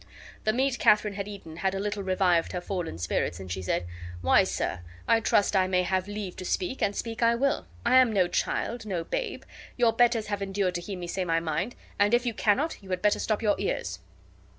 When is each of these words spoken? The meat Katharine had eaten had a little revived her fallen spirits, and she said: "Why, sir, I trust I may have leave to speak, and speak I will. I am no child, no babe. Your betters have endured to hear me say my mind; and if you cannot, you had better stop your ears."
The 0.45 0.51
meat 0.51 0.79
Katharine 0.79 1.13
had 1.13 1.27
eaten 1.27 1.57
had 1.57 1.75
a 1.75 1.79
little 1.79 2.01
revived 2.01 2.53
her 2.53 2.59
fallen 2.59 2.97
spirits, 2.97 3.39
and 3.39 3.51
she 3.51 3.61
said: 3.61 3.85
"Why, 4.21 4.43
sir, 4.43 4.79
I 5.07 5.19
trust 5.19 5.55
I 5.55 5.67
may 5.67 5.83
have 5.83 6.07
leave 6.07 6.35
to 6.37 6.43
speak, 6.43 6.81
and 6.81 6.95
speak 6.95 7.21
I 7.21 7.35
will. 7.35 7.67
I 7.85 7.97
am 7.97 8.11
no 8.11 8.27
child, 8.27 8.83
no 8.87 9.03
babe. 9.03 9.43
Your 9.77 9.93
betters 9.93 10.25
have 10.25 10.41
endured 10.41 10.73
to 10.73 10.81
hear 10.81 10.97
me 10.97 11.05
say 11.05 11.23
my 11.23 11.39
mind; 11.39 11.75
and 11.99 12.15
if 12.15 12.25
you 12.25 12.33
cannot, 12.33 12.81
you 12.81 12.89
had 12.89 13.03
better 13.03 13.19
stop 13.19 13.43
your 13.43 13.55
ears." 13.59 13.99